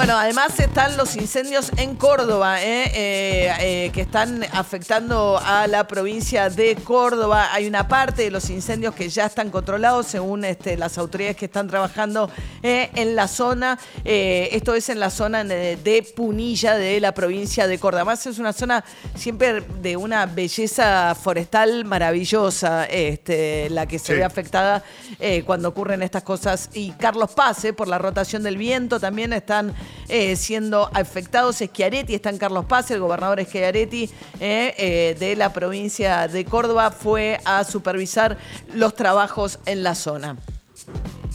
Bueno, 0.00 0.16
además 0.16 0.58
están 0.58 0.96
los 0.96 1.14
incendios 1.16 1.72
en 1.76 1.94
Córdoba, 1.94 2.62
¿eh? 2.62 2.90
Eh, 2.94 3.52
eh, 3.60 3.90
que 3.92 4.00
están 4.00 4.46
afectando 4.50 5.38
a 5.44 5.66
la 5.66 5.86
provincia 5.86 6.48
de 6.48 6.74
Córdoba. 6.76 7.52
Hay 7.52 7.66
una 7.66 7.86
parte 7.86 8.22
de 8.22 8.30
los 8.30 8.48
incendios 8.48 8.94
que 8.94 9.10
ya 9.10 9.26
están 9.26 9.50
controlados 9.50 10.06
según 10.06 10.46
este, 10.46 10.78
las 10.78 10.96
autoridades 10.96 11.36
que 11.36 11.44
están 11.44 11.68
trabajando 11.68 12.30
en 12.62 13.14
la 13.14 13.28
zona. 13.28 13.78
esto 14.02 14.74
es 14.74 14.88
en 14.88 15.00
la 15.00 15.10
zona 15.10 15.44
de, 15.44 16.12
Punilla 16.16 16.76
de 16.76 16.98
la 16.98 17.12
provincia 17.12 17.66
de 17.66 17.78
Córdoba. 17.78 18.00
Además 18.00 18.24
es 18.24 18.38
una 18.38 18.54
zona 18.54 18.82
siempre 19.14 19.60
de 19.82 19.98
una 19.98 20.24
belleza 20.24 21.14
forestal 21.14 21.84
maravillosa, 21.84 22.86
este, 22.86 23.68
la 23.68 23.84
que 23.84 23.98
se 23.98 24.14
ve 24.14 24.24
afectada 24.24 24.82
cuando 25.44 25.68
ocurren 25.68 26.02
estas 26.02 26.22
cosas. 26.22 26.70
Y 26.72 26.92
Carlos 26.92 27.32
Paz, 27.32 27.66
por 27.76 27.86
la 27.86 27.98
rotación 27.98 28.42
del 28.42 28.56
viento, 28.56 28.98
también 28.98 29.34
están 29.34 29.74
eh, 30.08 30.36
siendo 30.36 30.90
afectados. 30.92 31.56
Schiaretti 31.56 32.14
está 32.14 32.30
en 32.30 32.38
Carlos 32.38 32.64
Paz, 32.64 32.90
el 32.90 33.00
gobernador 33.00 33.44
Schiaretti 33.44 34.10
eh, 34.40 34.74
eh, 34.76 35.16
de 35.18 35.36
la 35.36 35.52
provincia 35.52 36.28
de 36.28 36.44
Córdoba 36.44 36.90
fue 36.90 37.40
a 37.44 37.64
supervisar 37.64 38.38
los 38.74 38.94
trabajos 38.94 39.58
en 39.66 39.82
la 39.82 39.94
zona. 39.94 40.36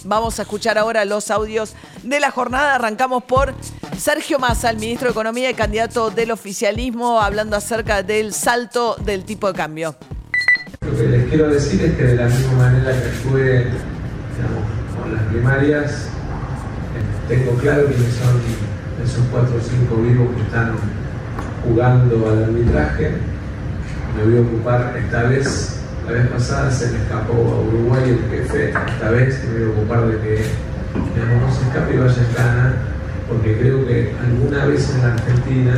Vamos 0.04 0.38
a 0.38 0.44
escuchar 0.44 0.78
ahora 0.78 1.04
los 1.04 1.32
audios 1.32 1.74
de 2.04 2.20
la 2.20 2.30
jornada. 2.30 2.76
Arrancamos 2.76 3.24
por 3.24 3.56
Sergio 3.98 4.38
Massa, 4.38 4.70
el 4.70 4.78
ministro 4.78 5.08
de 5.08 5.12
Economía 5.12 5.50
y 5.50 5.54
candidato 5.56 6.12
del 6.12 6.32
oficialismo, 6.32 7.20
hablando 7.20 7.56
acerca 7.56 8.04
del 8.04 8.34
salto 8.34 8.96
del 9.04 9.26
tipo 9.26 9.48
de 9.48 9.54
cambio. 9.54 9.96
Lo 10.82 10.96
que 10.96 11.08
les 11.08 11.30
quiero 11.30 11.50
decir 11.50 11.82
es 11.82 11.96
que 11.96 12.04
de 12.04 12.16
la 12.16 12.28
misma 12.28 12.54
manera 12.54 12.92
que 12.92 13.10
fue 13.10 13.68
con 14.96 15.16
las 15.16 15.24
primarias, 15.24 16.10
tengo 17.28 17.52
claro 17.58 17.86
quiénes 17.88 18.14
son 18.16 18.40
esos 19.04 19.24
cuatro 19.32 19.58
o 19.58 19.62
cinco 19.62 20.02
vivos 20.02 20.28
que 20.36 20.42
están 20.42 20.74
jugando 21.64 22.30
al 22.30 22.44
arbitraje. 22.44 23.12
Me 24.16 24.24
voy 24.24 24.38
a 24.38 24.42
ocupar 24.42 24.96
esta 24.98 25.24
vez, 25.24 25.80
la 26.06 26.14
vez 26.14 26.28
pasada 26.28 26.72
se 26.72 26.92
me 26.92 27.00
escapó 27.00 27.34
a 27.34 27.62
Uruguay 27.68 28.04
el 28.10 28.30
jefe, 28.30 28.70
esta 28.70 29.10
vez 29.10 29.44
me 29.46 29.60
voy 29.60 29.68
a 29.68 29.72
ocupar 29.72 30.08
de 30.08 30.18
que 30.20 30.46
no 30.96 31.54
se 31.54 31.62
escape 31.64 31.96
y 31.96 31.98
vaya 31.98 32.16
en 32.16 32.36
gana, 32.36 32.74
porque 33.28 33.58
creo 33.58 33.86
que 33.86 34.14
alguna 34.24 34.66
vez 34.66 34.90
en 34.94 35.02
la 35.02 35.14
Argentina 35.14 35.74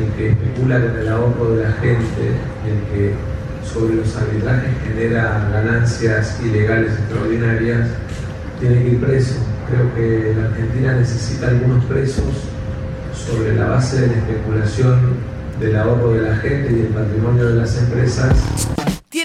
el 0.00 0.08
que 0.16 0.30
especula 0.30 0.80
con 0.80 0.98
el 0.98 1.08
ahorro 1.08 1.54
de 1.54 1.64
la 1.64 1.72
gente, 1.72 2.32
el 2.66 2.80
que 2.90 3.14
sobre 3.62 3.96
los 3.96 4.16
arbitrajes 4.16 4.70
genera 4.84 5.48
ganancias 5.52 6.40
ilegales 6.42 6.92
extraordinarias, 6.92 7.88
tiene 8.58 8.82
que 8.82 8.88
ir 8.90 9.00
preso 9.00 9.51
Creo 9.72 9.94
que 9.94 10.34
la 10.38 10.48
Argentina 10.48 10.92
necesita 10.96 11.48
algunos 11.48 11.82
presos 11.86 12.26
sobre 13.14 13.56
la 13.56 13.68
base 13.68 14.02
de 14.02 14.06
la 14.08 14.12
especulación 14.18 14.98
del 15.58 15.76
ahorro 15.76 16.12
de 16.12 16.28
la 16.28 16.36
gente 16.36 16.72
y 16.72 16.74
del 16.74 16.88
patrimonio 16.88 17.48
de 17.48 17.54
las 17.54 17.78
empresas 17.78 18.36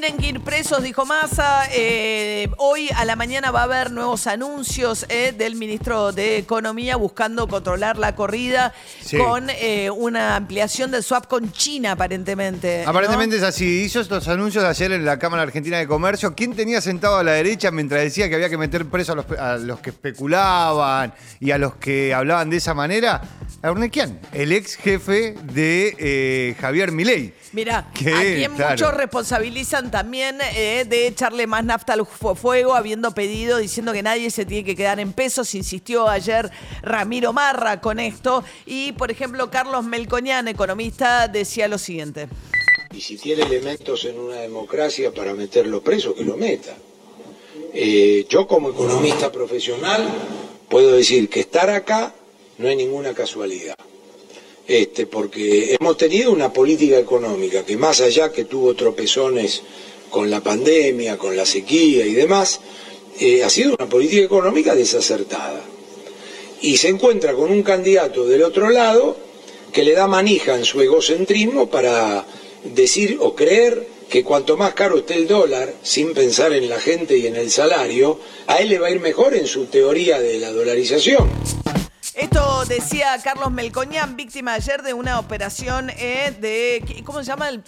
tienen 0.07 0.21
que 0.21 0.29
ir 0.29 0.41
presos, 0.41 0.81
dijo 0.83 1.05
Massa. 1.05 1.63
Eh, 1.69 2.49
hoy 2.57 2.89
a 2.95 3.03
la 3.03 3.17
mañana 3.17 3.51
va 3.51 3.61
a 3.61 3.63
haber 3.63 3.91
nuevos 3.91 4.25
anuncios 4.25 5.05
eh, 5.09 5.33
del 5.37 5.55
ministro 5.55 6.13
de 6.13 6.37
Economía 6.37 6.95
buscando 6.95 7.45
controlar 7.49 7.97
la 7.97 8.15
corrida 8.15 8.73
con 9.17 9.49
eh, 9.49 9.89
una 9.89 10.37
ampliación 10.37 10.91
del 10.91 11.03
swap 11.03 11.27
con 11.27 11.51
China, 11.51 11.91
aparentemente. 11.91 12.85
Aparentemente 12.85 13.35
es 13.35 13.43
así. 13.43 13.81
Hizo 13.83 13.99
estos 13.99 14.29
anuncios 14.29 14.63
ayer 14.63 14.93
en 14.93 15.03
la 15.03 15.19
Cámara 15.19 15.43
Argentina 15.43 15.77
de 15.77 15.87
Comercio. 15.87 16.33
¿Quién 16.35 16.55
tenía 16.55 16.79
sentado 16.79 17.17
a 17.17 17.23
la 17.23 17.33
derecha 17.33 17.69
mientras 17.71 18.01
decía 18.01 18.29
que 18.29 18.35
había 18.35 18.49
que 18.49 18.57
meter 18.57 18.85
presos 18.85 19.25
a 19.37 19.57
los, 19.57 19.79
que 19.81 19.89
especulaban 19.89 21.13
y 21.41 21.51
a 21.51 21.57
los 21.57 21.75
que 21.75 22.13
hablaban 22.13 22.49
de 22.49 22.57
esa 22.57 22.73
manera? 22.73 23.21
Ernequian, 23.63 24.19
el 24.33 24.51
ex 24.51 24.75
jefe 24.75 25.35
de 25.53 26.55
Javier 26.59 26.91
Milei. 26.91 27.33
Mira, 27.53 27.79
a 27.79 27.91
quien 27.93 28.51
muchos 28.53 28.93
responsabilizan 28.93 29.89
también 29.89 30.37
eh, 30.55 30.85
de 30.87 31.07
echarle 31.07 31.47
más 31.47 31.63
nafta 31.65 31.93
al 31.93 32.05
fuego, 32.05 32.75
habiendo 32.75 33.13
pedido, 33.13 33.57
diciendo 33.57 33.93
que 33.93 34.03
nadie 34.03 34.29
se 34.29 34.45
tiene 34.45 34.63
que 34.63 34.75
quedar 34.75 34.99
en 34.99 35.13
pesos. 35.13 35.55
Insistió 35.55 36.07
ayer 36.07 36.51
Ramiro 36.81 37.33
Marra 37.33 37.81
con 37.81 37.99
esto. 37.99 38.43
Y, 38.65 38.91
por 38.91 39.09
ejemplo, 39.11 39.49
Carlos 39.49 39.85
Melconian, 39.85 40.47
economista, 40.47 41.27
decía 41.27 41.67
lo 41.67 41.77
siguiente. 41.77 42.27
Y 42.93 43.01
si 43.01 43.17
tiene 43.17 43.43
elementos 43.43 44.05
en 44.05 44.19
una 44.19 44.35
democracia 44.35 45.11
para 45.11 45.33
meterlo 45.33 45.81
preso, 45.81 46.13
que 46.13 46.23
lo 46.23 46.37
meta. 46.37 46.75
Eh, 47.73 48.25
yo 48.29 48.47
como 48.47 48.69
economista 48.69 49.31
profesional 49.31 50.07
puedo 50.69 50.93
decir 50.93 51.29
que 51.29 51.39
estar 51.39 51.69
acá 51.69 52.13
no 52.57 52.69
es 52.69 52.77
ninguna 52.77 53.13
casualidad 53.13 53.75
este, 54.67 55.05
porque 55.05 55.77
hemos 55.79 55.97
tenido 55.97 56.31
una 56.31 56.51
política 56.51 56.99
económica 56.99 57.63
que 57.63 57.77
más 57.77 58.01
allá 58.01 58.31
que 58.31 58.43
tuvo 58.43 58.75
tropezones 58.75 59.61
con 60.09 60.29
la 60.29 60.41
pandemia, 60.41 61.17
con 61.17 61.35
la 61.37 61.45
sequía 61.45 62.05
y 62.05 62.13
demás, 62.13 62.59
eh, 63.19 63.43
ha 63.43 63.49
sido 63.49 63.75
una 63.75 63.87
política 63.87 64.23
económica 64.23 64.75
desacertada. 64.75 65.61
Y 66.61 66.77
se 66.77 66.89
encuentra 66.89 67.33
con 67.33 67.51
un 67.51 67.63
candidato 67.63 68.25
del 68.25 68.43
otro 68.43 68.69
lado 68.69 69.15
que 69.71 69.83
le 69.83 69.93
da 69.93 70.07
manija 70.07 70.55
en 70.55 70.65
su 70.65 70.81
egocentrismo 70.81 71.69
para 71.69 72.25
decir 72.63 73.17
o 73.21 73.35
creer 73.35 73.87
que 74.09 74.23
cuanto 74.23 74.57
más 74.57 74.73
caro 74.73 74.97
esté 74.97 75.15
el 75.15 75.27
dólar, 75.27 75.73
sin 75.83 76.13
pensar 76.13 76.53
en 76.53 76.69
la 76.69 76.79
gente 76.79 77.17
y 77.17 77.27
en 77.27 77.35
el 77.35 77.51
salario, 77.51 78.19
a 78.47 78.57
él 78.57 78.69
le 78.69 78.79
va 78.79 78.87
a 78.87 78.91
ir 78.91 78.99
mejor 78.99 79.35
en 79.35 79.47
su 79.47 79.65
teoría 79.65 80.19
de 80.19 80.39
la 80.39 80.51
dolarización. 80.51 81.29
Esto 82.17 82.65
decía 82.65 83.15
Carlos 83.23 83.51
Melcoñán, 83.51 84.15
víctima 84.15 84.55
ayer 84.55 84.81
de 84.81 84.91
una 84.95 85.19
operación 85.19 85.91
eh, 85.91 86.35
de. 86.41 87.03
¿Cómo 87.05 87.19
se 87.19 87.25
llama 87.25 87.47
el 87.47 87.59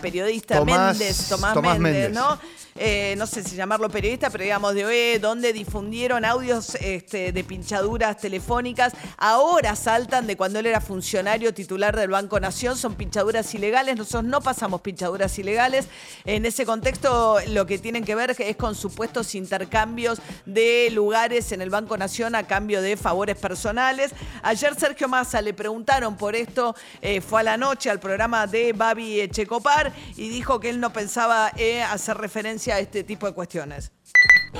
periodista? 0.00 0.64
Méndez, 0.64 1.28
Tomás, 1.28 1.80
Méndez, 1.80 2.12
¿no? 2.12 2.38
Eh, 2.76 3.14
no 3.16 3.26
sé 3.28 3.44
si 3.44 3.54
llamarlo 3.54 3.88
periodista, 3.88 4.30
pero 4.30 4.42
digamos 4.42 4.74
de 4.74 4.84
OE, 4.84 5.18
donde 5.20 5.52
difundieron 5.52 6.24
audios 6.24 6.74
este, 6.80 7.30
de 7.30 7.44
pinchaduras 7.44 8.18
telefónicas. 8.18 8.94
Ahora 9.16 9.76
saltan 9.76 10.26
de 10.26 10.36
cuando 10.36 10.58
él 10.58 10.66
era 10.66 10.80
funcionario 10.80 11.54
titular 11.54 11.96
del 11.96 12.10
Banco 12.10 12.40
Nación, 12.40 12.76
son 12.76 12.96
pinchaduras 12.96 13.54
ilegales. 13.54 13.96
Nosotros 13.96 14.24
no 14.24 14.40
pasamos 14.40 14.80
pinchaduras 14.80 15.38
ilegales. 15.38 15.86
En 16.24 16.46
ese 16.46 16.66
contexto, 16.66 17.38
lo 17.48 17.64
que 17.64 17.78
tienen 17.78 18.04
que 18.04 18.16
ver 18.16 18.34
es 18.36 18.56
con 18.56 18.74
supuestos 18.74 19.36
intercambios 19.36 20.18
de 20.44 20.88
lugares 20.90 21.52
en 21.52 21.62
el 21.62 21.70
Banco 21.70 21.96
Nación 21.96 22.34
a 22.34 22.44
cambio 22.44 22.82
de 22.82 22.96
favores 22.96 23.36
personales. 23.36 24.10
Ayer 24.42 24.74
Sergio 24.74 25.06
Massa 25.06 25.40
le 25.42 25.54
preguntaron 25.54 26.16
por 26.16 26.34
esto, 26.34 26.74
eh, 27.00 27.20
fue 27.20 27.40
a 27.40 27.44
la 27.44 27.56
noche 27.56 27.88
al 27.88 28.00
programa 28.00 28.48
de 28.48 28.72
Babi 28.72 29.20
Echecopar 29.20 29.92
y 30.16 30.28
dijo 30.28 30.58
que 30.58 30.70
él 30.70 30.80
no 30.80 30.92
pensaba 30.92 31.52
eh, 31.56 31.80
hacer 31.82 32.16
referencia 32.16 32.63
a 32.72 32.78
este 32.78 33.04
tipo 33.04 33.26
de 33.26 33.32
cuestiones? 33.32 33.92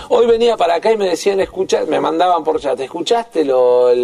Hoy 0.08 0.26
venía 0.26 0.56
para 0.56 0.76
acá 0.76 0.92
y 0.92 0.96
me 0.96 1.08
decían, 1.08 1.40
escucha, 1.40 1.84
me 1.86 2.00
mandaban 2.00 2.42
por 2.42 2.60
chat, 2.60 2.78
¿escuchaste 2.80 3.44
lo, 3.44 3.94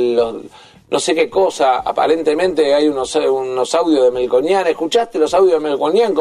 no 0.91 1.01
sé 1.01 1.15
qué 1.15 1.29
cosa? 1.29 1.79
Aparentemente 1.79 2.75
hay 2.75 2.89
unos, 2.89 3.15
unos 3.17 3.75
audios 3.75 4.05
de 4.05 4.11
Melconian, 4.11 4.67
¿escuchaste 4.67 5.19
los 5.19 5.35
audios 5.35 5.63
de 5.63 5.69
Melconian? 5.69 6.15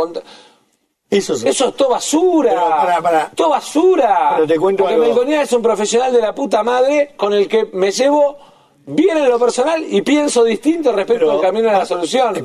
Eso, 1.09 1.33
es 1.33 1.57
todo 1.75 1.89
basura. 1.89 2.53
para, 2.53 3.01
para. 3.01 3.31
Todo 3.31 3.49
basura. 3.49 4.33
Pero 4.35 4.47
te 4.47 4.59
cuento 4.59 4.83
Porque 4.83 4.97
Melconian 4.97 5.41
es 5.41 5.53
un 5.53 5.61
profesional 5.61 6.13
de 6.13 6.21
la 6.21 6.35
puta 6.35 6.61
madre 6.61 7.13
con 7.17 7.33
el 7.33 7.47
que 7.47 7.69
me 7.73 7.91
llevo 7.91 8.37
bien 8.85 9.17
en 9.17 9.29
lo 9.29 9.39
personal 9.39 9.83
y 9.87 10.01
pienso 10.03 10.43
distinto 10.43 10.91
respecto 10.91 11.31
al 11.31 11.41
camino 11.41 11.67
de 11.71 11.77
la 11.77 11.85
solución. 11.85 12.35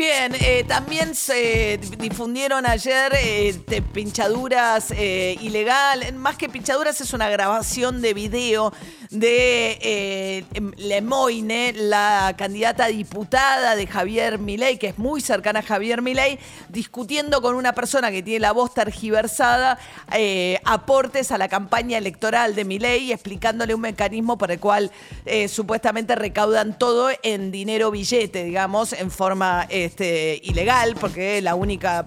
Bien, 0.00 0.34
eh, 0.34 0.64
también 0.66 1.14
se 1.14 1.78
difundieron 1.98 2.64
ayer 2.64 3.12
eh, 3.16 3.82
pinchaduras 3.92 4.92
eh, 4.92 5.36
ilegal. 5.42 6.14
Más 6.14 6.38
que 6.38 6.48
pinchaduras, 6.48 7.02
es 7.02 7.12
una 7.12 7.28
grabación 7.28 8.00
de 8.00 8.14
video 8.14 8.72
de 9.10 9.76
eh, 9.80 10.44
Lemoine, 10.76 11.72
la 11.72 12.34
candidata 12.38 12.86
diputada 12.86 13.74
de 13.74 13.88
Javier 13.88 14.38
Milei, 14.38 14.78
que 14.78 14.88
es 14.88 14.98
muy 14.98 15.20
cercana 15.20 15.60
a 15.60 15.62
Javier 15.62 16.00
Milei, 16.00 16.38
discutiendo 16.68 17.42
con 17.42 17.56
una 17.56 17.72
persona 17.72 18.12
que 18.12 18.22
tiene 18.22 18.38
la 18.40 18.52
voz 18.52 18.72
tergiversada 18.72 19.78
eh, 20.12 20.60
aportes 20.64 21.32
a 21.32 21.38
la 21.38 21.48
campaña 21.48 21.98
electoral 21.98 22.54
de 22.54 22.64
Milei, 22.64 23.10
explicándole 23.10 23.74
un 23.74 23.80
mecanismo 23.80 24.38
por 24.38 24.52
el 24.52 24.60
cual 24.60 24.92
eh, 25.26 25.48
supuestamente 25.48 26.14
recaudan 26.14 26.78
todo 26.78 27.10
en 27.24 27.50
dinero 27.50 27.90
billete, 27.90 28.44
digamos, 28.44 28.92
en 28.92 29.10
forma 29.10 29.66
este, 29.70 30.40
ilegal, 30.44 30.94
porque 31.00 31.42
la 31.42 31.56
única, 31.56 32.06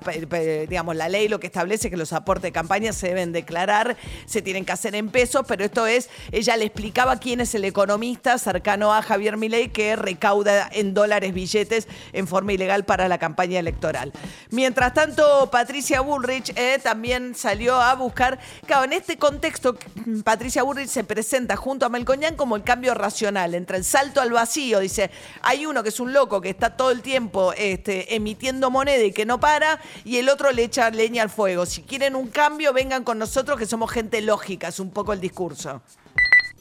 digamos, 0.69 0.95
la 0.95 1.09
ley 1.09 1.27
lo 1.27 1.41
que 1.41 1.47
establece 1.47 1.87
es 1.87 1.91
que 1.91 1.97
los 1.97 2.13
aportes 2.13 2.43
de 2.43 2.51
campaña 2.53 2.93
se 2.93 3.09
deben 3.09 3.33
declarar, 3.33 3.97
se 4.25 4.41
tienen 4.41 4.63
que 4.63 4.71
hacer 4.71 4.95
en 4.95 5.09
pesos, 5.09 5.43
pero 5.45 5.65
esto 5.65 5.85
es, 5.85 6.09
ella 6.31 6.55
le 6.55 6.65
explicaba 6.93 7.17
quién 7.17 7.41
es 7.41 7.55
el 7.55 7.65
economista 7.65 8.37
cercano 8.37 8.93
a 8.93 9.01
Javier 9.01 9.35
Milei 9.35 9.69
que 9.69 9.95
recauda 9.95 10.69
en 10.71 10.93
dólares 10.93 11.33
billetes 11.33 11.87
en 12.11 12.27
forma 12.27 12.53
ilegal 12.53 12.85
para 12.85 13.07
la 13.07 13.17
campaña 13.17 13.57
electoral. 13.57 14.13
Mientras 14.51 14.93
tanto, 14.93 15.49
Patricia 15.49 16.01
Bullrich 16.01 16.53
eh, 16.55 16.77
también 16.83 17.33
salió 17.33 17.81
a 17.81 17.95
buscar, 17.95 18.37
claro, 18.67 18.83
en 18.83 18.93
este 18.93 19.17
contexto, 19.17 19.75
Patricia 20.23 20.61
Bullrich 20.61 20.87
se 20.87 21.03
presenta 21.03 21.55
junto 21.55 21.87
a 21.87 21.89
Melcoñán 21.89 22.35
como 22.35 22.55
el 22.55 22.63
cambio 22.63 22.93
racional, 22.93 23.55
entre 23.55 23.77
el 23.77 23.85
salto 23.85 24.21
al 24.21 24.31
vacío, 24.31 24.79
dice, 24.79 25.09
hay 25.41 25.65
uno 25.65 25.81
que 25.81 25.89
es 25.89 25.99
un 25.99 26.13
loco 26.13 26.41
que 26.41 26.51
está 26.51 26.77
todo 26.77 26.91
el 26.91 27.01
tiempo 27.01 27.53
este, 27.57 28.13
emitiendo 28.13 28.69
moneda 28.69 29.03
y 29.03 29.13
que 29.13 29.25
no 29.25 29.39
para, 29.39 29.81
y 30.05 30.17
el 30.17 30.29
otro 30.29 30.51
le 30.51 30.65
echa 30.65 30.91
leña 30.91 31.23
al 31.23 31.31
fuego. 31.31 31.65
Si 31.65 31.81
quieren 31.81 32.15
un 32.15 32.27
cambio, 32.27 32.71
vengan 32.71 33.03
con 33.03 33.17
nosotros 33.17 33.57
que 33.57 33.65
somos 33.65 33.89
gente 33.89 34.21
lógica, 34.21 34.67
es 34.67 34.79
un 34.79 34.91
poco 34.91 35.11
el 35.11 35.19
discurso. 35.19 35.81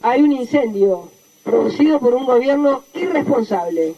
Hay 0.03 0.21
un 0.21 0.33
incendio 0.33 1.09
producido 1.43 1.99
por 1.99 2.13
un 2.13 2.25
gobierno 2.25 2.83
irresponsable. 2.93 3.95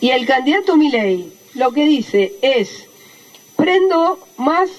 Y 0.00 0.10
el 0.10 0.26
candidato 0.26 0.76
Milei 0.76 1.30
lo 1.54 1.70
que 1.72 1.84
dice 1.84 2.32
es, 2.40 2.86
prendo 3.54 4.18
más 4.38 4.70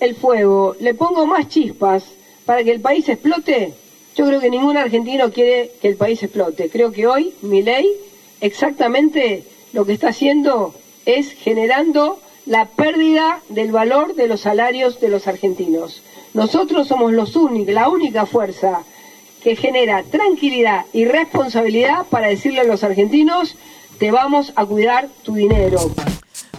el 0.00 0.16
fuego, 0.16 0.74
le 0.80 0.94
pongo 0.94 1.26
más 1.26 1.48
chispas 1.48 2.04
para 2.46 2.64
que 2.64 2.72
el 2.72 2.80
país 2.80 3.08
explote. 3.08 3.74
Yo 4.16 4.26
creo 4.26 4.40
que 4.40 4.48
ningún 4.48 4.78
argentino 4.78 5.30
quiere 5.30 5.72
que 5.82 5.88
el 5.88 5.96
país 5.96 6.22
explote. 6.22 6.70
Creo 6.70 6.90
que 6.92 7.06
hoy 7.06 7.34
Milei 7.42 7.86
exactamente 8.40 9.44
lo 9.74 9.84
que 9.84 9.92
está 9.92 10.08
haciendo 10.08 10.74
es 11.04 11.32
generando 11.32 12.18
la 12.46 12.64
pérdida 12.64 13.42
del 13.50 13.70
valor 13.70 14.14
de 14.14 14.28
los 14.28 14.40
salarios 14.40 14.98
de 14.98 15.10
los 15.10 15.26
argentinos. 15.26 16.02
Nosotros 16.32 16.88
somos 16.88 17.12
los 17.12 17.36
únicos, 17.36 17.74
la 17.74 17.90
única 17.90 18.24
fuerza 18.24 18.82
que 19.46 19.54
genera 19.54 20.02
tranquilidad 20.02 20.86
y 20.92 21.04
responsabilidad 21.04 22.04
para 22.10 22.26
decirle 22.26 22.62
a 22.62 22.64
los 22.64 22.82
argentinos, 22.82 23.56
te 23.96 24.10
vamos 24.10 24.52
a 24.56 24.66
cuidar 24.66 25.06
tu 25.22 25.36
dinero. 25.36 25.78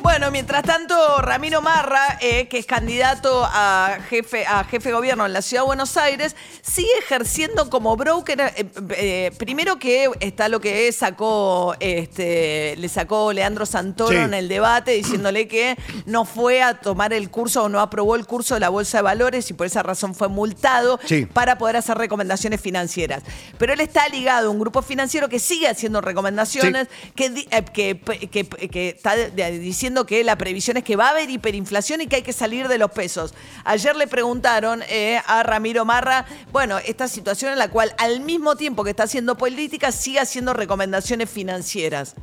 Bueno, 0.07 0.31
mientras 0.31 0.63
tanto, 0.63 0.95
Ramiro 1.21 1.61
Marra, 1.61 2.17
eh, 2.21 2.47
que 2.47 2.57
es 2.59 2.65
candidato 2.65 3.43
a 3.45 3.97
jefe, 4.09 4.45
a 4.47 4.63
jefe 4.63 4.87
de 4.89 4.95
gobierno 4.95 5.25
en 5.25 5.33
la 5.33 5.41
Ciudad 5.41 5.63
de 5.63 5.67
Buenos 5.67 5.97
Aires, 5.97 6.33
sigue 6.61 6.87
ejerciendo 6.99 7.69
como 7.69 7.95
broker. 7.97 8.39
eh, 8.39 8.65
eh, 8.95 9.31
primero 9.37 9.77
que 9.79 10.09
está 10.21 10.47
lo 10.47 10.61
que 10.61 10.89
sacó, 10.93 11.75
este, 11.81 12.75
le 12.77 12.87
sacó 12.87 13.33
Leandro 13.33 13.65
Santoro 13.65 14.11
Sí. 14.11 14.15
en 14.23 14.33
el 14.33 14.47
debate, 14.47 14.91
diciéndole 14.91 15.47
que 15.49 15.75
no 16.05 16.23
fue 16.23 16.63
a 16.63 16.79
tomar 16.79 17.11
el 17.11 17.29
curso 17.29 17.63
o 17.65 17.69
no 17.69 17.81
aprobó 17.81 18.15
el 18.15 18.25
curso 18.25 18.53
de 18.53 18.61
la 18.61 18.69
Bolsa 18.69 18.99
de 18.99 19.01
Valores 19.03 19.49
y 19.51 19.53
por 19.53 19.67
esa 19.67 19.83
razón 19.83 20.15
fue 20.15 20.29
multado 20.29 20.99
Sí. 21.05 21.25
para 21.25 21.57
poder 21.57 21.75
hacer 21.75 21.97
recomendaciones 21.97 22.61
financieras. 22.61 23.23
Pero 23.57 23.73
él 23.73 23.81
está 23.81 24.07
ligado 24.07 24.47
a 24.47 24.51
un 24.51 24.59
grupo 24.59 24.81
financiero 24.81 25.27
que 25.27 25.37
sigue 25.39 25.67
haciendo 25.67 25.99
recomendaciones, 25.99 26.87
que, 27.13 27.29
di- 27.29 27.47
eh, 27.51 27.65
que, 27.73 27.99
que- 28.31 28.47
que 28.47 28.89
está 28.89 29.15
de- 29.17 29.59
que 30.05 30.23
la 30.23 30.37
previsión 30.37 30.77
es 30.77 30.83
que 30.83 30.95
va 30.95 31.07
a 31.07 31.11
haber 31.11 31.29
hiperinflación 31.29 32.01
y 32.01 32.07
que 32.07 32.17
hay 32.17 32.21
que 32.21 32.33
salir 32.33 32.67
de 32.67 32.77
los 32.77 32.91
pesos. 32.91 33.33
Ayer 33.63 33.95
le 33.95 34.07
preguntaron 34.07 34.83
eh, 34.89 35.21
a 35.25 35.43
Ramiro 35.43 35.85
Marra, 35.85 36.25
bueno, 36.51 36.77
esta 36.79 37.07
situación 37.07 37.51
en 37.51 37.59
la 37.59 37.69
cual 37.69 37.93
al 37.97 38.21
mismo 38.21 38.55
tiempo 38.55 38.83
que 38.83 38.91
está 38.91 39.03
haciendo 39.03 39.37
política, 39.37 39.91
sigue 39.91 40.19
haciendo 40.19 40.53
recomendaciones 40.53 41.29
financieras. 41.29 42.15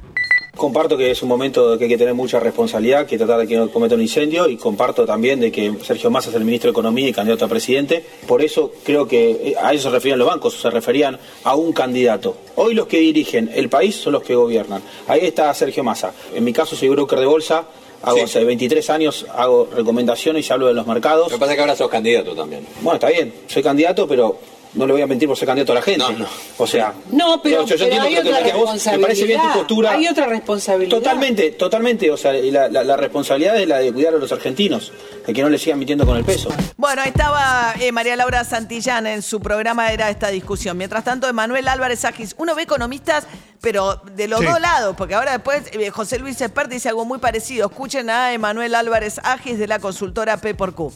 Comparto 0.57 0.97
que 0.97 1.11
es 1.11 1.21
un 1.23 1.29
momento 1.29 1.77
que 1.77 1.85
hay 1.85 1.91
que 1.91 1.99
tener 1.99 2.15
mucha 2.15 2.39
responsabilidad, 2.39 3.07
que 3.07 3.19
tratar 3.19 3.41
de 3.41 3.47
que 3.49 3.57
no 3.57 3.69
cometa 3.71 3.97
un 3.97 4.01
incendio 4.03 4.49
y 4.49 4.57
comparto 4.57 5.05
también 5.05 5.41
de 5.41 5.51
que 5.51 5.73
Sergio 5.83 6.11
Massa 6.11 6.31
es 6.31 6.37
el 6.37 6.45
ministro 6.45 6.69
de 6.69 6.73
Economía 6.73 7.09
y 7.09 7.13
candidato 7.13 7.45
a 7.45 7.49
presidente. 7.49 8.05
Por 8.27 8.41
eso 8.41 8.71
creo 8.85 9.09
que 9.09 9.31
eh, 9.31 9.55
a 9.61 9.73
eso 9.75 9.85
se 9.85 9.91
referían 9.91 10.19
los 10.21 10.29
bancos, 10.29 10.55
se 10.61 10.71
referían 10.71 11.19
a 11.43 11.57
un 11.57 11.73
candidato. 11.73 12.37
Hoy 12.55 12.75
los 12.75 12.87
que 12.87 12.99
dirigen 12.99 13.51
el 13.53 13.69
país 13.69 13.97
son 13.97 14.13
los 14.13 14.23
que 14.23 14.37
gobiernan. 14.37 14.81
Ahí 15.09 15.21
está 15.27 15.53
Sergio 15.55 15.83
Massa. 15.83 16.15
En 16.35 16.45
mi 16.45 16.53
caso 16.53 16.77
soy 16.77 16.89
broker 16.89 17.19
de 17.19 17.27
bolsa, 17.27 17.65
hago 18.03 18.19
Sí. 18.19 18.23
hace 18.23 18.45
23 18.45 18.91
años, 18.91 19.27
hago 19.35 19.69
recomendaciones 19.75 20.49
y 20.49 20.53
hablo 20.53 20.69
de 20.69 20.75
los 20.75 20.87
mercados. 20.87 21.33
Lo 21.33 21.37
que 21.37 21.41
pasa 21.41 21.53
es 21.53 21.57
que 21.57 21.63
ahora 21.63 21.75
sos 21.75 21.91
candidato 21.91 22.33
también. 22.35 22.65
Bueno, 22.81 22.95
está 22.95 23.09
bien, 23.09 23.35
soy 23.49 23.63
candidato, 23.63 24.07
pero 24.07 24.39
no 24.75 24.87
le 24.87 24.93
voy 24.93 25.03
a 25.03 25.07
mentir 25.07 25.29
por 25.29 25.37
ser 25.37 25.47
candidato 25.47 25.73
a 25.73 25.77
la 25.77 25.83
gente. 25.83 25.99
No, 26.01 26.11
no. 26.13 26.27
O 26.59 26.67
sea, 26.67 26.93
No, 27.11 27.41
pero, 27.43 27.63
yo- 27.65 27.77
yo 27.77 27.77
pero 27.77 27.85
entiendo 27.85 28.07
hay 28.07 28.15
que- 28.15 28.21
otra 28.31 28.43
que 28.45 28.53
a 28.53 28.57
vos 28.57 28.87
me 28.87 28.99
parece 28.99 29.25
bien 29.25 29.41
tu 29.41 29.47
responsabilidad. 29.47 29.55
postura. 29.55 29.91
Hay 29.93 30.09
otra 30.09 30.27
responsabilidad. 30.27 30.91
Totalmente, 30.91 31.51
totalmente. 31.53 32.11
O 32.11 32.17
sea, 32.17 32.33
la, 32.33 32.69
la- 32.69 32.85
la 32.85 32.97
responsabilidad 32.97 33.57
es 33.61 33.69
la 33.69 33.79
de 33.79 33.93
cuidar 33.93 34.15
a 34.15 34.19
los 34.19 34.33
argentinos, 34.33 34.93
de 35.27 35.33
que 35.33 35.43
no 35.43 35.49
le 35.49 35.59
sigan 35.59 35.79
mintiendo 35.79 36.05
con 36.07 36.17
el 36.17 36.25
peso. 36.25 36.49
Bueno, 36.77 37.03
estaba 37.03 37.75
eh, 37.81 37.93
María 37.93 38.17
Laura 38.17 38.45
Santillán 38.45 39.07
en 39.07 39.23
su 39.23 39.41
programa, 39.41 39.93
era 39.93 40.11
esta 40.11 40.29
discusión. 40.29 40.77
Mientras 40.77 41.05
tanto, 41.05 41.29
Emanuel 41.29 41.69
Álvarez 41.69 42.05
Agis, 42.05 42.35
uno 42.39 42.55
ve 42.55 42.63
economistas, 42.63 43.27
pero 43.61 44.03
de 44.17 44.29
los 44.29 44.41
Sí. 44.41 44.47
dos 44.47 44.61
lados, 44.61 44.95
porque 44.97 45.15
ahora 45.15 45.33
después 45.33 45.63
eh, 45.73 45.91
José 45.91 46.19
Luis 46.19 46.41
Espert 46.41 46.71
dice 46.71 46.89
algo 46.89 47.05
muy 47.05 47.19
parecido. 47.19 47.69
Escuchen 47.69 48.11
a 48.11 48.33
Emanuel 48.33 48.75
Álvarez 48.75 49.21
Agis 49.23 49.59
de 49.59 49.67
la 49.67 49.79
consultora 49.79 50.37
P 50.39 50.55
por 50.55 50.75
Q. 50.75 50.93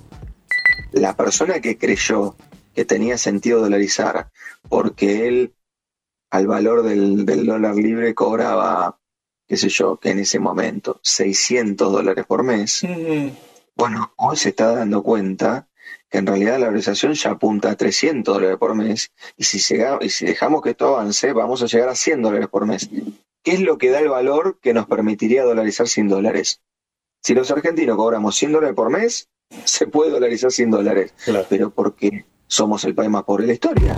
la 0.93 1.15
persona 1.17 1.61
que 1.61 1.77
creyó 1.79 2.35
que 2.79 2.85
tenía 2.85 3.19
sentido 3.19 3.61
dolarizar 3.61 4.31
porque 4.69 5.27
él 5.27 5.53
al 6.31 6.47
valor 6.47 6.85
del, 6.85 7.27
del 7.27 7.45
dólar 7.45 7.75
libre 7.75 8.15
cobraba, 8.15 9.01
qué 9.49 9.57
sé 9.57 9.69
yo, 9.69 9.97
que 9.97 10.11
en 10.11 10.21
ese 10.21 10.39
momento 10.39 11.01
600 11.03 11.91
dólares 11.91 12.25
por 12.25 12.45
mes, 12.45 12.83
bueno, 13.75 14.13
hoy 14.17 14.37
se 14.37 14.51
está 14.51 14.77
dando 14.77 15.03
cuenta 15.03 15.67
que 16.09 16.19
en 16.19 16.27
realidad 16.29 16.61
la 16.61 16.67
valorización 16.67 17.15
ya 17.15 17.31
apunta 17.33 17.73
a 17.73 17.77
300 17.77 18.33
dólares 18.33 18.59
por 18.59 18.77
mes 18.77 19.11
y 19.37 19.43
si, 19.43 19.59
llega- 19.59 19.99
y 20.01 20.09
si 20.11 20.27
dejamos 20.27 20.63
que 20.63 20.71
esto 20.71 20.97
avance 20.97 21.33
vamos 21.33 21.61
a 21.65 21.67
llegar 21.67 21.89
a 21.89 21.97
100 21.97 22.23
dólares 22.23 22.47
por 22.49 22.65
mes. 22.65 22.89
¿Qué 23.43 23.55
es 23.55 23.61
lo 23.61 23.77
que 23.77 23.91
da 23.91 23.99
el 23.99 24.09
valor 24.09 24.61
que 24.63 24.73
nos 24.73 24.87
permitiría 24.87 25.43
dolarizar 25.43 25.89
100 25.89 26.07
dólares? 26.07 26.61
Si 27.25 27.35
los 27.35 27.51
argentinos 27.51 27.97
cobramos 27.97 28.37
100 28.37 28.53
dólares 28.53 28.77
por 28.77 28.89
mes, 28.91 29.29
se 29.65 29.89
puede 29.89 30.13
dolarizar 30.13 30.53
100 30.53 30.71
dólares, 30.71 31.13
Claro. 31.25 31.45
pero 31.49 31.71
porque 31.71 32.25
somos 32.49 32.83
el 32.85 32.95
país 32.95 33.09
más 33.11 33.23
pobre 33.23 33.45
de 33.45 33.49
la 33.49 33.55
historia. 33.55 33.97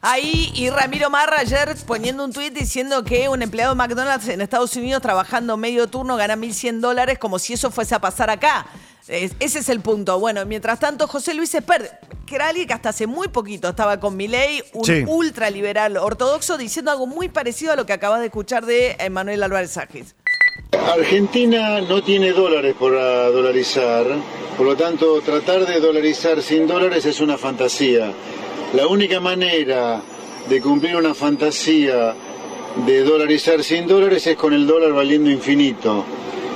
Ahí, 0.00 0.50
y 0.56 0.68
Ramiro 0.70 1.10
Marra 1.10 1.38
ayer 1.38 1.76
poniendo 1.86 2.24
un 2.24 2.32
tuit 2.32 2.52
diciendo 2.52 3.04
que 3.04 3.28
un 3.28 3.40
empleado 3.40 3.72
de 3.74 3.76
McDonald's 3.76 4.26
en 4.28 4.40
Estados 4.40 4.74
Unidos 4.74 5.00
trabajando 5.00 5.56
medio 5.56 5.86
turno 5.86 6.16
gana 6.16 6.34
1.100 6.34 6.80
dólares 6.80 7.18
como 7.20 7.38
si 7.38 7.52
eso 7.52 7.70
fuese 7.70 7.94
a 7.94 8.00
pasar 8.00 8.28
acá. 8.30 8.66
Es- 9.06 9.34
ese 9.38 9.60
es 9.60 9.68
el 9.68 9.80
punto. 9.80 10.18
Bueno, 10.18 10.44
mientras 10.46 10.80
tanto, 10.80 11.06
José 11.06 11.34
Luis 11.34 11.54
Espert, 11.54 11.92
que 12.26 12.34
era 12.36 12.48
alguien 12.48 12.66
que 12.66 12.72
hasta 12.74 12.88
hace 12.88 13.06
muy 13.06 13.28
poquito 13.28 13.68
estaba 13.68 14.00
con 14.00 14.16
Milei, 14.16 14.62
un 14.72 14.84
Sí. 14.84 15.04
ultraliberal 15.06 15.96
ortodoxo, 15.96 16.56
diciendo 16.56 16.90
algo 16.90 17.06
muy 17.06 17.28
parecido 17.28 17.72
a 17.72 17.76
lo 17.76 17.86
que 17.86 17.92
acabas 17.92 18.20
de 18.20 18.26
escuchar 18.26 18.64
de 18.66 18.96
Emanuel 18.98 19.42
Álvarez 19.42 19.76
Agis. 19.76 20.14
Argentina 20.90 21.80
no 21.80 22.02
tiene 22.02 22.32
dólares 22.32 22.74
para 22.78 23.30
dolarizar, 23.30 24.04
por 24.56 24.66
lo 24.66 24.76
tanto 24.76 25.20
tratar 25.20 25.66
de 25.66 25.80
dolarizar 25.80 26.42
sin 26.42 26.66
dólares 26.66 27.06
es 27.06 27.20
una 27.20 27.38
fantasía. 27.38 28.12
La 28.74 28.86
única 28.86 29.20
manera 29.20 30.02
de 30.48 30.60
cumplir 30.60 30.96
una 30.96 31.14
fantasía 31.14 32.14
de 32.84 33.04
dolarizar 33.04 33.62
sin 33.62 33.86
dólares 33.86 34.26
es 34.26 34.36
con 34.36 34.52
el 34.52 34.66
dólar 34.66 34.92
valiendo 34.92 35.30
infinito. 35.30 36.04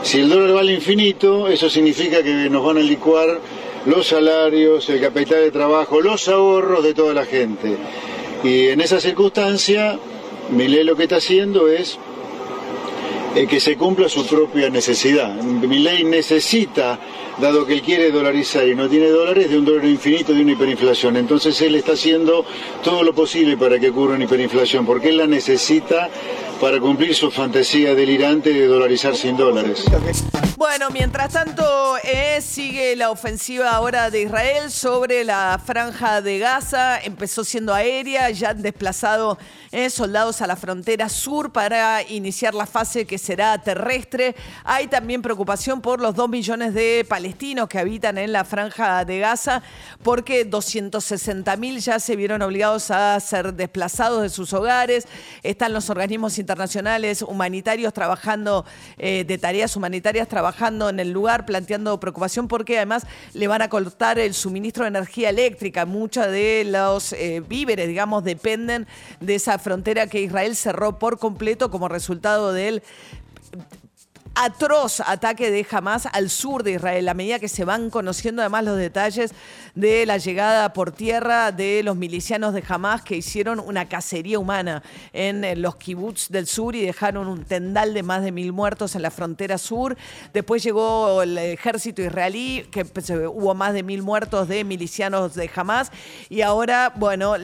Si 0.02 0.20
el 0.20 0.28
dólar 0.28 0.52
vale 0.52 0.74
infinito, 0.74 1.48
eso 1.48 1.70
significa 1.70 2.22
que 2.22 2.48
nos 2.50 2.64
van 2.64 2.78
a 2.78 2.80
licuar 2.80 3.40
los 3.86 4.08
salarios, 4.08 4.88
el 4.88 5.00
capital 5.00 5.40
de 5.40 5.50
trabajo, 5.50 6.00
los 6.00 6.28
ahorros 6.28 6.82
de 6.82 6.94
toda 6.94 7.14
la 7.14 7.24
gente. 7.24 7.76
Y 8.44 8.68
en 8.68 8.80
esa 8.80 9.00
circunstancia, 9.00 9.98
Milei 10.50 10.84
lo 10.84 10.96
que 10.96 11.04
está 11.04 11.16
haciendo 11.16 11.68
es 11.68 11.98
que 13.44 13.60
se 13.60 13.76
cumpla 13.76 14.08
su 14.08 14.24
propia 14.24 14.70
necesidad. 14.70 15.34
Mi 15.34 15.78
ley 15.78 16.04
necesita, 16.04 16.98
dado 17.38 17.66
que 17.66 17.74
él 17.74 17.82
quiere 17.82 18.10
dolarizar 18.10 18.66
y 18.66 18.74
no 18.74 18.88
tiene 18.88 19.08
dólares, 19.08 19.50
de 19.50 19.58
un 19.58 19.64
dólar 19.64 19.84
infinito, 19.84 20.32
de 20.32 20.42
una 20.42 20.52
hiperinflación. 20.52 21.16
Entonces 21.16 21.60
él 21.60 21.74
está 21.74 21.92
haciendo 21.92 22.44
todo 22.82 23.02
lo 23.02 23.14
posible 23.14 23.56
para 23.56 23.78
que 23.78 23.90
ocurra 23.90 24.14
una 24.14 24.24
hiperinflación, 24.24 24.86
porque 24.86 25.10
él 25.10 25.18
la 25.18 25.26
necesita 25.26 26.08
para 26.60 26.80
cumplir 26.80 27.14
su 27.14 27.30
fantasía 27.30 27.94
delirante 27.94 28.50
de 28.52 28.66
dolarizar 28.66 29.14
sin 29.14 29.36
dólares. 29.36 29.84
Bueno, 30.56 30.88
mientras 30.90 31.34
tanto, 31.34 31.98
eh, 32.02 32.40
sigue 32.40 32.96
la 32.96 33.10
ofensiva 33.10 33.72
ahora 33.72 34.10
de 34.10 34.22
Israel 34.22 34.70
sobre 34.70 35.22
la 35.22 35.60
franja 35.62 36.22
de 36.22 36.38
Gaza. 36.38 36.98
Empezó 36.98 37.44
siendo 37.44 37.74
aérea, 37.74 38.30
ya 38.30 38.50
han 38.50 38.62
desplazado 38.62 39.36
eh, 39.70 39.90
soldados 39.90 40.40
a 40.40 40.46
la 40.46 40.56
frontera 40.56 41.10
sur 41.10 41.52
para 41.52 42.02
iniciar 42.08 42.54
la 42.54 42.64
fase 42.64 43.04
que 43.04 43.18
será 43.18 43.58
terrestre. 43.58 44.34
Hay 44.64 44.86
también 44.86 45.20
preocupación 45.20 45.82
por 45.82 46.00
los 46.00 46.14
dos 46.14 46.30
millones 46.30 46.72
de 46.72 47.04
palestinos 47.06 47.25
que 47.68 47.78
habitan 47.78 48.18
en 48.18 48.32
la 48.32 48.44
franja 48.44 49.04
de 49.04 49.18
Gaza, 49.18 49.62
porque 50.02 50.44
260 50.44 51.56
mil 51.56 51.80
ya 51.80 51.98
se 51.98 52.16
vieron 52.16 52.42
obligados 52.42 52.90
a 52.90 53.18
ser 53.20 53.54
desplazados 53.54 54.22
de 54.22 54.28
sus 54.28 54.52
hogares. 54.52 55.06
Están 55.42 55.72
los 55.72 55.90
organismos 55.90 56.38
internacionales 56.38 57.22
humanitarios 57.22 57.92
trabajando 57.92 58.64
eh, 58.98 59.24
de 59.26 59.38
tareas 59.38 59.76
humanitarias 59.76 60.28
trabajando 60.28 60.88
en 60.88 61.00
el 61.00 61.10
lugar, 61.10 61.46
planteando 61.46 61.98
preocupación 61.98 62.48
porque 62.48 62.76
además 62.76 63.06
le 63.34 63.48
van 63.48 63.62
a 63.62 63.68
cortar 63.68 64.18
el 64.18 64.34
suministro 64.34 64.84
de 64.84 64.88
energía 64.88 65.30
eléctrica. 65.30 65.86
Muchos 65.86 66.26
de 66.26 66.64
los 66.66 67.12
eh, 67.12 67.42
víveres, 67.46 67.88
digamos, 67.88 68.24
dependen 68.24 68.86
de 69.20 69.34
esa 69.34 69.58
frontera 69.58 70.06
que 70.06 70.20
Israel 70.20 70.56
cerró 70.56 70.98
por 70.98 71.18
completo 71.18 71.70
como 71.70 71.88
resultado 71.88 72.52
del 72.52 72.82
atroz 74.36 75.00
ataque 75.00 75.50
de 75.50 75.66
Hamas 75.70 76.06
al 76.12 76.28
sur 76.28 76.62
de 76.62 76.72
Israel, 76.72 77.08
a 77.08 77.14
medida 77.14 77.38
que 77.38 77.48
se 77.48 77.64
van 77.64 77.88
conociendo 77.88 78.42
además 78.42 78.64
los 78.64 78.76
detalles 78.76 79.32
de 79.74 80.04
la 80.04 80.18
llegada 80.18 80.74
por 80.74 80.92
tierra 80.92 81.52
de 81.52 81.82
los 81.82 81.96
milicianos 81.96 82.52
de 82.52 82.62
Hamas 82.68 83.00
que 83.00 83.16
hicieron 83.16 83.58
una 83.60 83.88
cacería 83.88 84.38
humana 84.38 84.82
en 85.14 85.42
eh, 85.42 85.56
los 85.56 85.76
kibbutz 85.76 86.28
del 86.28 86.46
sur 86.46 86.76
y 86.76 86.82
dejaron 86.82 87.28
un 87.28 87.44
tendal 87.44 87.94
de 87.94 88.02
más 88.02 88.22
de 88.22 88.30
mil 88.30 88.52
muertos 88.52 88.94
en 88.94 89.02
la 89.02 89.10
frontera 89.10 89.56
sur. 89.56 89.96
Después 90.34 90.62
llegó 90.62 91.22
el 91.22 91.38
ejército 91.38 92.02
israelí, 92.02 92.66
que 92.70 92.84
pues, 92.84 93.08
eh, 93.08 93.26
hubo 93.26 93.54
más 93.54 93.72
de 93.72 93.82
mil 93.82 94.02
muertos 94.02 94.48
de 94.48 94.64
milicianos 94.64 95.34
de 95.34 95.50
Hamas 95.54 95.90
y 96.28 96.42
ahora, 96.42 96.92
bueno, 96.94 97.36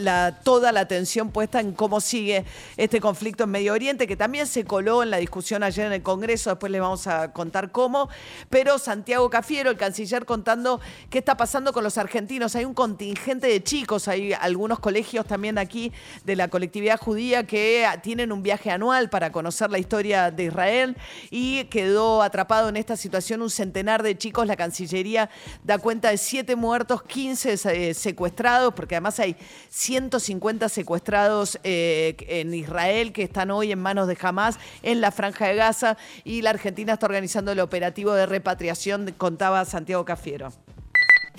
toda 0.42 0.72
la 0.72 0.80
atención 0.80 1.30
puesta 1.30 1.60
en 1.60 1.72
cómo 1.72 2.02
sigue 2.02 2.44
este 2.76 3.00
conflicto 3.00 3.44
en 3.44 3.50
Medio 3.50 3.72
Oriente, 3.72 4.06
que 4.06 4.16
también 4.16 4.46
se 4.46 4.64
coló 4.64 5.02
en 5.02 5.10
la 5.10 5.16
discusión 5.16 5.62
ayer 5.62 5.86
en 5.86 5.94
el 5.94 6.02
Congreso, 6.02 6.50
después 6.50 6.70
le 6.70 6.81
vamos 6.82 7.06
a 7.06 7.32
contar 7.32 7.72
cómo, 7.72 8.08
pero 8.50 8.78
Santiago 8.78 9.30
Cafiero, 9.30 9.70
el 9.70 9.76
canciller, 9.76 10.26
contando 10.26 10.80
qué 11.10 11.18
está 11.18 11.36
pasando 11.36 11.72
con 11.72 11.84
los 11.84 11.98
argentinos. 11.98 12.56
Hay 12.56 12.64
un 12.64 12.74
contingente 12.74 13.46
de 13.46 13.62
chicos, 13.62 14.08
hay 14.08 14.32
algunos 14.32 14.80
colegios 14.80 15.26
también 15.26 15.58
aquí 15.58 15.92
de 16.24 16.36
la 16.36 16.48
colectividad 16.48 16.98
judía 16.98 17.46
que 17.46 17.86
tienen 18.02 18.32
un 18.32 18.42
viaje 18.42 18.70
anual 18.70 19.10
para 19.10 19.32
conocer 19.32 19.70
la 19.70 19.78
historia 19.78 20.30
de 20.30 20.44
Israel 20.44 20.96
y 21.30 21.64
quedó 21.64 22.22
atrapado 22.22 22.68
en 22.68 22.76
esta 22.76 22.96
situación 22.96 23.42
un 23.42 23.50
centenar 23.50 24.02
de 24.02 24.18
chicos. 24.18 24.46
La 24.46 24.56
Cancillería 24.56 25.30
da 25.62 25.78
cuenta 25.78 26.10
de 26.10 26.18
siete 26.18 26.56
muertos, 26.56 27.02
15 27.02 27.52
eh, 27.52 27.94
secuestrados, 27.94 28.74
porque 28.74 28.96
además 28.96 29.20
hay 29.20 29.36
150 29.68 30.68
secuestrados 30.68 31.58
eh, 31.62 32.16
en 32.28 32.52
Israel 32.54 33.12
que 33.12 33.22
están 33.22 33.50
hoy 33.50 33.72
en 33.72 33.78
manos 33.78 34.08
de 34.08 34.18
Hamas 34.20 34.58
en 34.82 35.00
la 35.00 35.10
Franja 35.10 35.46
de 35.48 35.54
Gaza 35.54 35.96
y 36.24 36.42
la 36.42 36.50
Argentina 36.50 36.71
está 36.80 37.06
organizando 37.06 37.52
el 37.52 37.60
operativo 37.60 38.12
de 38.12 38.26
repatriación, 38.26 39.14
contaba 39.16 39.64
Santiago 39.64 40.04
Cafiero. 40.04 40.52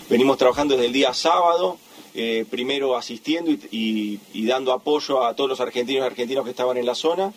Venimos 0.10 0.38
trabajando 0.38 0.76
desde 0.76 0.88
el 0.88 0.94
día 0.94 1.14
sábado, 1.14 1.78
eh, 2.14 2.46
primero 2.50 2.96
asistiendo 2.96 3.52
y, 3.72 4.20
dando 4.46 4.72
apoyo 4.74 5.26
a 5.26 5.36
todos 5.36 5.50
los 5.50 5.60
argentinos 5.60 6.04
y 6.04 6.06
argentinos 6.06 6.44
que 6.44 6.52
estaban 6.52 6.78
en 6.78 6.86
la 6.86 6.96
zona. 6.96 7.34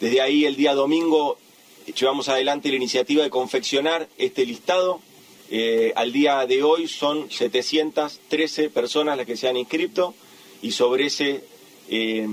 Desde 0.00 0.20
ahí 0.20 0.44
el 0.44 0.56
día 0.56 0.74
domingo 0.74 1.38
llevamos 1.98 2.28
adelante 2.28 2.68
la 2.68 2.76
iniciativa 2.76 3.22
de 3.22 3.30
confeccionar 3.30 4.08
este 4.18 4.44
listado. 4.44 5.00
Eh, 5.50 5.92
al 5.96 6.12
día 6.12 6.46
de 6.46 6.62
hoy 6.62 6.86
son 6.86 7.30
713 7.30 8.70
personas 8.70 9.16
las 9.16 9.26
que 9.26 9.36
se 9.36 9.48
han 9.48 9.56
inscrito 9.56 10.14
y 10.62 10.72
sobre 10.72 11.06
ese, 11.06 11.44
eh, 11.88 12.26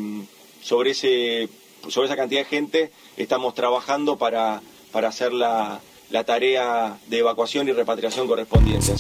sobre 0.62 0.92
ese, 0.92 1.50
sobre 1.88 2.08
esa 2.08 2.16
cantidad 2.16 2.42
de 2.42 2.46
gente 2.46 2.92
estamos 3.18 3.56
trabajando 3.56 4.18
para 4.18 4.62
para 4.98 5.10
hacer 5.10 5.32
la, 5.32 5.80
la 6.10 6.24
tarea 6.24 6.98
de 7.06 7.20
evacuación 7.20 7.70
y 7.70 7.72
repatriación 7.72 8.26
correspondiente. 8.26 8.96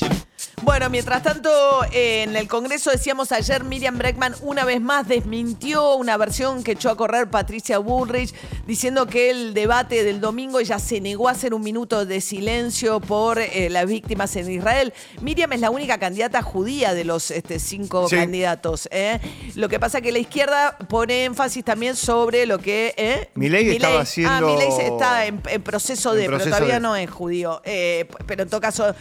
Bueno, 0.63 0.89
mientras 0.89 1.21
tanto, 1.21 1.51
en 1.91 2.35
el 2.35 2.47
Congreso 2.47 2.89
decíamos 2.89 3.31
ayer, 3.31 3.63
Miriam 3.63 3.99
Breckman 3.99 4.33
una 4.41 4.65
vez 4.65 4.81
más 4.81 5.07
desmintió 5.07 5.93
una 5.95 6.17
versión 6.17 6.63
que 6.63 6.71
echó 6.71 6.89
a 6.89 6.97
correr 6.97 7.29
Patricia 7.29 7.77
Bullrich, 7.77 8.33
diciendo 8.65 9.05
que 9.05 9.29
el 9.29 9.53
debate 9.53 10.03
del 10.03 10.19
domingo 10.19 10.59
ella 10.59 10.79
se 10.79 10.99
negó 10.99 11.29
a 11.29 11.33
hacer 11.33 11.53
un 11.53 11.61
minuto 11.61 12.07
de 12.07 12.21
silencio 12.21 12.99
por 12.99 13.37
eh, 13.37 13.69
las 13.69 13.85
víctimas 13.85 14.35
en 14.35 14.51
Israel. 14.51 14.93
Miriam 15.21 15.53
es 15.53 15.61
la 15.61 15.69
única 15.69 15.99
candidata 15.99 16.41
judía 16.41 16.95
de 16.95 17.03
los 17.03 17.29
este, 17.29 17.59
cinco 17.59 18.07
candidatos. 18.09 18.89
¿eh? 18.91 19.19
Lo 19.53 19.69
que 19.69 19.79
pasa 19.79 19.99
es 19.99 20.03
que 20.03 20.11
la 20.11 20.19
izquierda 20.19 20.75
pone 20.89 21.25
énfasis 21.25 21.63
también 21.63 21.95
sobre 21.95 22.47
lo 22.47 22.57
que... 22.57 22.95
¿eh? 22.97 23.29
Milei 23.35 23.69
estaba 23.69 24.01
haciendo... 24.01 24.33
Ah, 24.33 24.41
Milei 24.41 24.69
está 24.69 25.25
en, 25.27 25.39
proceso 25.61 26.13
de, 26.13 26.25
pero 26.25 26.39
todavía 26.39 26.79
no 26.79 26.95
es 26.95 27.11
judío. 27.11 27.61
Pero 27.63 28.41
en 28.41 28.49
todo 28.49 28.59
caso 28.59 28.95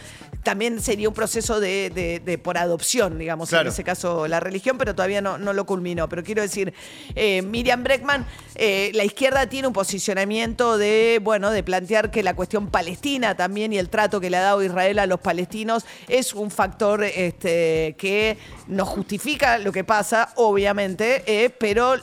también 0.47 0.81
sería 0.81 1.09
un 1.09 1.13
proceso 1.13 1.59
de, 1.59 2.39
por 2.41 2.57
adopción, 2.57 3.19
digamos, 3.19 3.51
en 3.51 3.67
ese 3.67 3.83
caso 3.83 4.29
la 4.29 4.39
religión, 4.39 4.77
pero 4.77 4.95
todavía 4.95 5.19
no, 5.19 5.37
no 5.37 5.51
lo 5.51 5.65
culminó. 5.65 6.07
Pero 6.07 6.23
quiero 6.23 6.41
decir, 6.41 6.73
eh, 7.15 7.41
Miriam 7.41 7.83
Breckman, 7.83 8.25
eh, 8.55 8.91
la 8.93 9.03
izquierda 9.03 9.49
tiene 9.49 9.67
un 9.67 9.73
posicionamiento 9.73 10.77
de, 10.77 11.19
bueno, 11.21 11.51
de 11.51 11.63
plantear 11.63 12.11
que 12.11 12.23
la 12.23 12.33
cuestión 12.33 12.67
palestina 12.67 13.35
también 13.35 13.73
y 13.73 13.77
el 13.77 13.89
trato 13.89 14.21
que 14.21 14.29
le 14.29 14.37
ha 14.37 14.41
dado 14.41 14.63
Israel 14.63 14.99
a 14.99 15.05
los 15.05 15.19
palestinos 15.19 15.85
es 16.07 16.33
un 16.33 16.49
factor 16.49 17.03
este, 17.03 17.97
que 17.97 18.37
no 18.69 18.85
justifica 18.85 19.57
lo 19.57 19.73
que 19.73 19.83
pasa, 19.83 20.29
obviamente, 20.35 21.23
eh, 21.25 21.49
pero... 21.49 21.95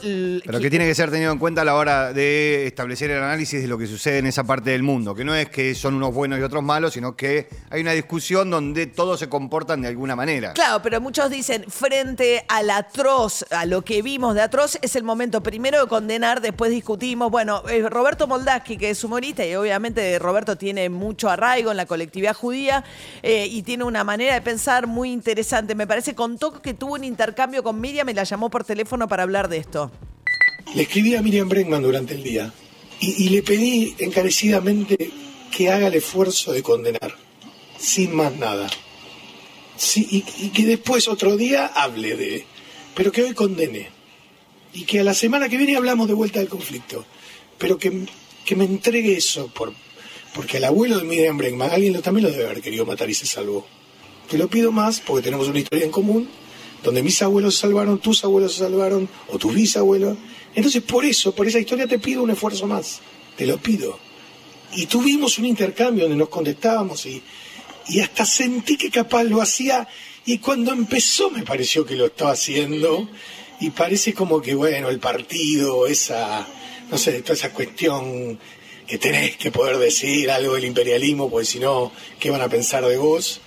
Pero 0.45 0.61
que 0.61 0.69
tiene 0.69 0.85
que 0.85 0.95
ser 0.95 1.11
tenido 1.11 1.33
en 1.33 1.39
cuenta 1.39 1.63
a 1.63 1.65
la 1.65 1.77
hora 1.77 2.13
de 2.13 2.67
establecer 2.67 3.11
el 3.11 3.23
análisis 3.23 3.63
de 3.63 3.69
lo 3.69 3.79
que 3.79 3.87
sucede 3.87 4.19
en 4.19 4.27
esa 4.27 4.45
parte 4.45 4.69
del 4.69 4.83
mundo, 4.83 5.15
que 5.15 5.25
no 5.25 5.35
es 5.35 5.49
que 5.49 5.75
son 5.75 5.95
unos 5.95 6.13
buenos 6.13 6.39
y 6.39 6.43
otros 6.43 6.63
malos, 6.63 6.93
sino 6.93 7.17
que 7.17 7.49
hay 7.71 7.81
una 7.81 7.93
discusión 7.93 8.34
donde 8.43 8.87
todos 8.87 9.21
se 9.21 9.29
comportan 9.29 9.83
de 9.83 9.89
alguna 9.89 10.17
manera. 10.17 10.55
Claro, 10.55 10.83
pero 10.83 11.01
muchos 11.01 11.31
dicen, 11.31 11.65
frente 11.69 12.45
al 12.49 12.71
atroz, 12.71 13.45
a 13.51 13.67
lo 13.67 13.83
que 13.83 14.03
vimos 14.03 14.35
de 14.35 14.43
atroz, 14.43 14.79
es 14.83 14.97
el 14.97 15.05
momento 15.05 15.43
primero 15.43 15.81
de 15.81 15.87
condenar, 15.87 16.41
después 16.41 16.71
discutimos. 16.71 17.31
Bueno, 17.31 17.63
eh, 17.69 17.89
Roberto 17.89 18.27
Moldaski, 18.27 18.77
que 18.77 18.91
es 18.91 19.05
humorista, 19.05 19.47
y 19.47 19.55
obviamente 19.55 20.19
Roberto 20.19 20.57
tiene 20.57 20.89
mucho 20.89 21.29
arraigo 21.31 21.71
en 21.71 21.77
la 21.77 21.87
colectividad 21.87 22.35
judía 22.35 22.85
eh, 23.23 23.47
y 23.49 23.63
tiene 23.63 23.85
una 23.85 24.03
manera 24.03 24.35
de 24.35 24.41
pensar 24.41 24.87
muy 24.87 25.13
interesante. 25.13 25.75
Me 25.75 25.87
parece, 25.87 26.15
contó 26.15 26.61
que 26.61 26.75
tuvo 26.75 26.95
un 26.95 27.05
intercambio 27.05 27.63
con 27.63 27.81
Miriam 27.81 28.09
y 28.09 28.15
la 28.15 28.25
llamó 28.25 28.51
por 28.51 28.65
teléfono 28.65 29.07
para 29.07 29.23
hablar 29.23 29.49
de 29.49 29.59
esto. 29.59 29.93
Le 30.75 30.83
escribí 30.83 31.15
a 31.15 31.23
Miriam 31.23 31.49
Bregman 31.49 31.83
durante 31.83 32.15
el 32.15 32.23
día 32.23 32.53
y 33.01 33.29
le 33.29 33.43
pedí 33.43 33.95
encarecidamente 33.99 35.11
que 35.55 35.71
haga 35.71 35.89
el 35.89 35.95
esfuerzo 35.95 36.53
de 36.53 36.63
condenar 36.63 37.24
sin 37.79 38.15
más 38.15 38.37
nada. 38.37 38.69
Sí, 39.77 40.07
y, 40.11 40.49
que 40.51 40.65
después 40.65 41.09
otro 41.09 41.37
día 41.37 41.67
hable 41.67 42.17
de, 42.17 42.47
pero 42.95 43.11
que 43.11 43.23
hoy 43.23 43.35
condene. 43.35 43.89
Y 44.73 44.85
que 44.85 45.01
a 45.01 45.05
la 45.05 45.15
semana 45.15 45.49
que 45.49 45.57
viene 45.57 45.77
hablamos 45.77 46.09
de 46.09 46.15
vuelta 46.15 46.39
del 46.39 46.49
conflicto. 46.49 47.05
Pero 47.59 47.79
que, 47.79 48.07
que 48.45 48.57
me 48.57 48.65
entregue 48.65 49.17
eso, 49.17 49.49
por, 49.49 49.73
porque 50.35 50.59
el 50.59 50.65
abuelo 50.65 50.99
de 50.99 51.05
Miriam 51.05 51.39
Bregman, 51.39 51.71
alguien 51.71 51.93
lo, 51.93 52.03
también 52.03 52.27
lo 52.27 52.33
debe 52.33 52.47
haber 52.47 52.61
querido 52.61 52.87
matar 52.87 53.09
y 53.09 53.15
se 53.15 53.27
salvó. 53.27 53.67
Te 54.29 54.39
lo 54.39 54.49
pido 54.49 54.73
más 54.73 55.01
porque 55.01 55.23
tenemos 55.23 55.49
una 55.49 55.59
historia 55.59 55.85
en 55.85 55.91
común, 55.91 56.29
donde 56.83 57.03
mis 57.03 57.21
abuelos 57.23 57.55
se 57.55 57.63
salvaron, 57.63 57.99
tus 57.99 58.25
abuelos 58.25 58.53
se 58.53 58.61
salvaron, 58.61 59.09
o 59.29 59.39
tus 59.39 59.55
bisabuelos. 59.55 60.17
Entonces, 60.55 60.83
por 60.83 61.05
eso, 61.05 61.35
por 61.35 61.47
esa 61.47 61.59
historia 61.59 61.87
te 61.87 61.99
pido 61.99 62.23
un 62.23 62.31
esfuerzo 62.31 62.67
más. 62.67 63.01
Te 63.37 63.47
lo 63.47 63.59
pido. 63.59 63.99
Y 64.77 64.87
tuvimos 64.87 65.39
un 65.39 65.47
intercambio 65.47 66.05
donde 66.05 66.17
nos 66.17 66.29
contestábamos 66.29 67.07
y, 67.07 67.23
y 67.89 68.01
hasta 68.01 68.25
sentí 68.25 68.77
que 68.77 68.91
capaz 68.91 69.25
lo 69.25 69.43
hacía 69.43 69.87
y 70.27 70.39
cuando 70.39 70.73
empezó 70.73 71.31
me 71.31 71.43
pareció 71.43 71.85
que 71.85 71.97
lo 71.97 72.07
estaba 72.07 72.33
haciendo 72.33 73.09
y 73.61 73.71
parece 73.71 74.15
como 74.15 74.41
que 74.41 74.55
bueno 74.55 74.89
el 74.89 74.99
partido 74.99 75.87
esa 75.87 76.47
no 76.91 76.99
sé 76.99 77.23
toda 77.23 77.35
esa 77.35 77.53
cuestión 77.53 78.39
que 78.87 78.99
tenés 78.99 79.37
que 79.37 79.51
poder 79.51 79.79
decir 79.79 80.31
algo 80.31 80.55
del 80.55 80.65
imperialismo 80.65 81.31
porque 81.31 81.47
si 81.47 81.59
no 81.59 81.93
qué 82.19 82.31
van 82.31 82.43
a 82.43 82.49
pensar 82.49 82.85
de 82.85 82.97
vos 82.97 83.41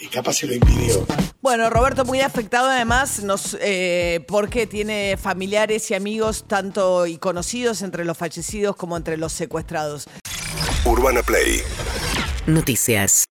y 0.00 0.08
capaz 0.08 0.34
se 0.34 0.46
lo 0.46 0.54
impidió. 0.54 1.06
Bueno, 1.40 1.70
Roberto 1.70 2.04
muy 2.04 2.20
afectado 2.20 2.68
además 2.68 3.22
nos, 3.22 3.56
eh, 3.60 4.24
porque 4.28 4.66
tiene 4.66 5.16
familiares 5.16 5.90
y 5.90 5.94
amigos 5.94 6.44
tanto 6.46 7.06
y 7.06 7.18
conocidos 7.18 7.82
entre 7.82 8.04
los 8.04 8.18
fallecidos 8.18 8.76
como 8.76 8.96
entre 8.96 9.16
los 9.16 9.32
secuestrados. 9.32 10.06
Urbana 10.84 11.22
Play. 11.22 11.62
Noticias. 12.46 13.24